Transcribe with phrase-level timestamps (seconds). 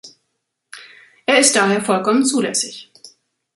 [1.27, 2.89] Er ist daher vollkommen zulässig.